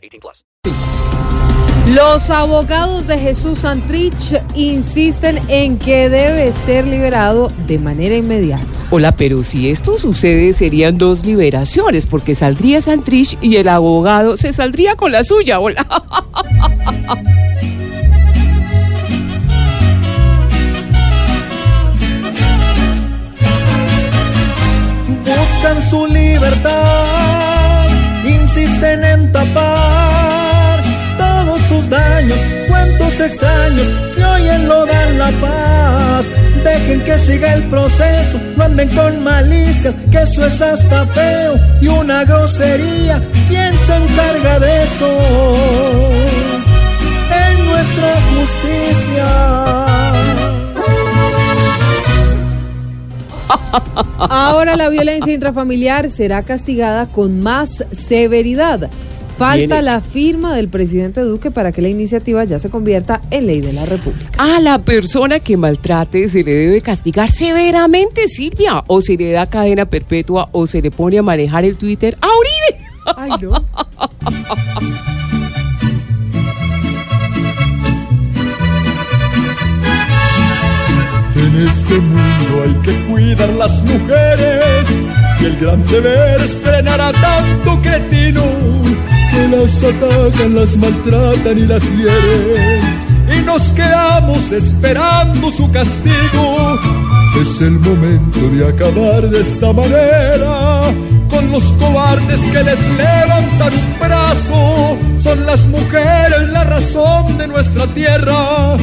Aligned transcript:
18 0.00 0.20
plus. 0.20 0.44
Los 1.94 2.30
abogados 2.30 3.08
de 3.08 3.18
Jesús 3.18 3.60
Santrich 3.60 4.40
insisten 4.54 5.40
en 5.48 5.76
que 5.76 6.08
debe 6.08 6.52
ser 6.52 6.86
liberado 6.86 7.48
de 7.66 7.80
manera 7.80 8.16
inmediata. 8.16 8.64
Hola, 8.90 9.10
pero 9.12 9.42
si 9.42 9.70
esto 9.70 9.98
sucede 9.98 10.52
serían 10.52 10.98
dos 10.98 11.24
liberaciones, 11.26 12.06
porque 12.06 12.36
saldría 12.36 12.80
Santrich 12.80 13.36
y 13.40 13.56
el 13.56 13.66
abogado 13.66 14.36
se 14.36 14.52
saldría 14.52 14.94
con 14.94 15.10
la 15.10 15.24
suya. 15.24 15.58
Hola. 15.58 15.84
extraños 33.20 33.88
que 34.16 34.24
hoy 34.24 34.48
en 34.48 34.68
lo 34.68 34.86
dan 34.86 35.18
la 35.18 35.30
paz. 35.40 36.26
Dejen 36.64 37.00
que 37.00 37.18
siga 37.18 37.54
el 37.54 37.62
proceso, 37.64 38.38
no 38.56 38.64
anden 38.64 38.88
con 38.90 39.24
malicias, 39.24 39.94
que 40.10 40.18
eso 40.18 40.44
es 40.44 40.60
hasta 40.60 41.06
feo 41.06 41.54
y 41.80 41.88
una 41.88 42.24
grosería. 42.24 43.20
¿Quién 43.48 43.78
se 43.78 43.96
encarga 43.96 44.58
de 44.58 44.82
eso? 44.82 45.08
En 47.48 47.66
nuestra 47.66 48.14
justicia. 48.34 49.70
Ahora 54.18 54.76
la 54.76 54.88
violencia 54.90 55.32
intrafamiliar 55.32 56.10
será 56.10 56.42
castigada 56.42 57.06
con 57.06 57.40
más 57.40 57.84
severidad. 57.90 58.90
Falta 59.40 59.56
Viene. 59.56 59.82
la 59.82 60.02
firma 60.02 60.54
del 60.54 60.68
presidente 60.68 61.22
Duque 61.22 61.50
para 61.50 61.72
que 61.72 61.80
la 61.80 61.88
iniciativa 61.88 62.44
ya 62.44 62.58
se 62.58 62.68
convierta 62.68 63.22
en 63.30 63.46
ley 63.46 63.62
de 63.62 63.72
la 63.72 63.86
República. 63.86 64.30
A 64.36 64.60
la 64.60 64.80
persona 64.80 65.40
que 65.40 65.56
maltrate 65.56 66.28
se 66.28 66.42
le 66.42 66.52
debe 66.52 66.82
castigar 66.82 67.30
severamente, 67.30 68.28
Silvia, 68.28 68.84
o 68.86 69.00
se 69.00 69.16
le 69.16 69.32
da 69.32 69.46
cadena 69.46 69.86
perpetua 69.86 70.50
o 70.52 70.66
se 70.66 70.82
le 70.82 70.90
pone 70.90 71.16
a 71.16 71.22
manejar 71.22 71.64
el 71.64 71.78
Twitter 71.78 72.18
a 72.20 72.26
Uribe. 72.26 72.84
Ay, 73.16 73.30
no. 73.40 73.64
En 81.34 81.66
este 81.66 81.94
mundo 81.94 82.62
hay 82.64 82.74
que 82.82 82.94
cuidar 83.10 83.48
las 83.54 83.82
mujeres 83.84 84.90
y 85.40 85.44
el 85.46 85.56
gran 85.56 85.86
deber 85.86 86.42
es 86.42 86.56
frenar 86.56 87.00
a 87.00 87.12
tanto 87.12 87.80
cretino 87.80 88.42
las 89.48 89.82
atacan, 89.82 90.54
las 90.54 90.76
maltratan 90.76 91.58
y 91.58 91.66
las 91.66 91.84
hieren. 91.96 92.80
Y 93.36 93.42
nos 93.42 93.62
quedamos 93.72 94.50
esperando 94.50 95.50
su 95.50 95.70
castigo. 95.70 96.78
Es 97.40 97.60
el 97.60 97.78
momento 97.78 98.40
de 98.50 98.68
acabar 98.68 99.22
de 99.30 99.40
esta 99.40 99.72
manera 99.72 100.92
con 101.30 101.50
los 101.52 101.62
cobardes 101.74 102.40
que 102.40 102.62
les 102.62 102.88
levantan 102.96 103.72
un 103.72 103.98
brazo. 104.00 104.98
Son 105.16 105.46
las 105.46 105.66
mujeres 105.66 106.48
la 106.52 106.64
razón 106.64 107.38
de 107.38 107.46
nuestra 107.46 107.86
tierra 107.94 108.76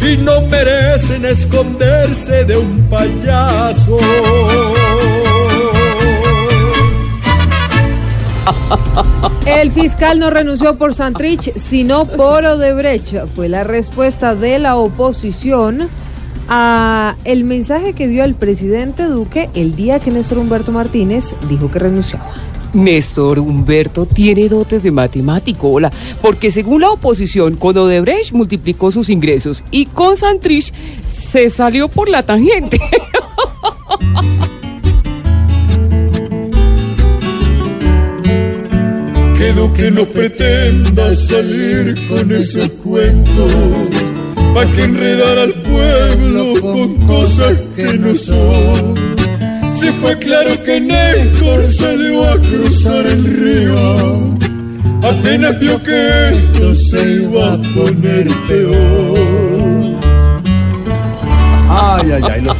y 0.00 0.16
no 0.16 0.40
merecen 0.48 1.24
esconderse 1.24 2.44
de 2.44 2.56
un 2.56 2.88
payaso. 2.90 3.98
El 9.62 9.70
fiscal 9.70 10.18
no 10.18 10.28
renunció 10.28 10.76
por 10.76 10.92
Santrich, 10.92 11.54
sino 11.54 12.04
por 12.04 12.44
Odebrecht. 12.44 13.28
Fue 13.32 13.48
la 13.48 13.62
respuesta 13.62 14.34
de 14.34 14.58
la 14.58 14.74
oposición 14.74 15.88
a 16.48 17.14
el 17.22 17.44
mensaje 17.44 17.92
que 17.92 18.08
dio 18.08 18.24
el 18.24 18.34
presidente 18.34 19.04
Duque 19.04 19.50
el 19.54 19.76
día 19.76 20.00
que 20.00 20.10
Néstor 20.10 20.38
Humberto 20.38 20.72
Martínez 20.72 21.36
dijo 21.48 21.70
que 21.70 21.78
renunciaba. 21.78 22.28
Néstor 22.72 23.38
Humberto 23.38 24.04
tiene 24.04 24.48
dotes 24.48 24.82
de 24.82 24.90
matemático, 24.90 25.70
hola, 25.70 25.92
porque 26.20 26.50
según 26.50 26.80
la 26.80 26.90
oposición, 26.90 27.54
con 27.54 27.78
Odebrecht 27.78 28.32
multiplicó 28.32 28.90
sus 28.90 29.10
ingresos 29.10 29.62
y 29.70 29.86
con 29.86 30.16
Santrich 30.16 30.74
se 31.08 31.50
salió 31.50 31.86
por 31.86 32.08
la 32.08 32.24
tangente. 32.24 32.80
que 39.82 39.90
no 39.90 40.06
pretenda 40.06 41.16
salir 41.16 42.06
con 42.06 42.30
esos 42.30 42.68
cuentos, 42.84 43.52
pa' 44.54 44.64
que 44.66 44.84
enredar 44.84 45.38
al 45.38 45.54
pueblo 45.54 46.60
con 46.60 46.88
cosas 47.04 47.60
que 47.74 47.98
no 47.98 48.14
son. 48.14 48.94
Si 49.72 49.88
fue 50.00 50.16
claro 50.20 50.52
que 50.62 50.80
Néstor 50.80 51.66
salió 51.66 52.24
a 52.30 52.38
cruzar 52.38 53.06
el 53.06 53.24
río, 53.24 54.38
apenas 55.02 55.58
vio 55.58 55.82
que 55.82 56.28
esto 56.28 56.76
se 56.76 57.01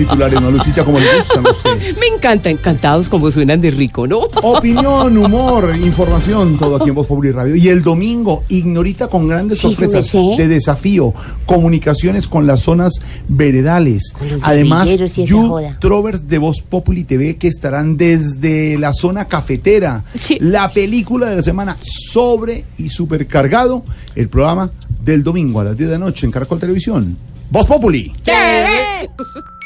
titulares, 0.00 0.40
¿no, 0.40 0.50
Lucita? 0.50 0.84
Como 0.84 0.98
le 0.98 1.18
gustan 1.18 1.46
a 1.46 1.50
usted. 1.50 1.96
Me 2.00 2.06
encanta, 2.06 2.48
encantados 2.48 3.08
como 3.08 3.30
suenan 3.30 3.60
de 3.60 3.70
rico, 3.70 4.06
¿no? 4.06 4.20
Opinión, 4.42 5.16
humor, 5.24 5.74
información, 5.76 6.58
todo 6.58 6.76
aquí 6.76 6.88
en 6.88 6.94
Voz 6.94 7.06
Popular 7.06 7.34
Radio. 7.34 7.54
Y 7.56 7.68
el 7.68 7.82
domingo, 7.82 8.44
Ignorita 8.48 9.08
con 9.08 9.28
grandes 9.28 9.58
Sí, 9.58 9.68
sorpresas 9.68 10.06
sí 10.06 10.34
de 10.36 10.48
desafío, 10.48 11.12
comunicaciones 11.44 12.26
con 12.26 12.46
las 12.46 12.60
zonas 12.60 12.94
veredales. 13.28 14.14
los 14.30 14.40
Además, 14.42 14.88
youtubers 15.16 16.26
de 16.28 16.38
Voz 16.38 16.62
Populi 16.62 17.04
TV 17.04 17.36
que 17.36 17.48
estarán 17.48 17.96
desde 17.96 18.78
la 18.78 18.92
zona 18.92 19.26
cafetera. 19.26 20.04
Sí. 20.14 20.38
La 20.40 20.70
película 20.72 21.28
de 21.28 21.36
la 21.36 21.42
semana 21.42 21.76
sobre 21.82 22.64
y 22.78 22.88
supercargado. 22.88 23.84
El 24.14 24.28
programa 24.28 24.70
del 25.04 25.22
domingo 25.22 25.60
a 25.60 25.64
las 25.64 25.76
10 25.76 25.90
de 25.90 25.98
la 25.98 26.04
noche 26.06 26.26
en 26.26 26.32
Caracol 26.32 26.58
Televisión. 26.58 27.16
Voz 27.50 27.66
Populi. 27.66 28.12
TV. 28.24 29.10